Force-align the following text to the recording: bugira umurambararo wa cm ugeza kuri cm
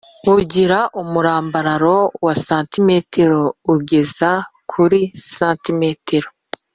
bugira 0.25 0.79
umurambararo 1.01 1.97
wa 2.25 2.33
cm 2.45 2.87
ugeza 3.73 4.31
kuri 4.71 4.99
cm 5.33 5.81